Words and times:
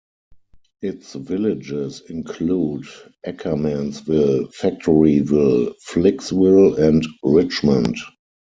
Its 0.81 1.13
villages 1.13 2.01
include 2.09 2.87
Ackermanville, 3.23 4.47
Factoryville, 4.51 5.75
Flicksville, 5.87 6.75
and 6.79 7.05
Richmond. 7.21 7.97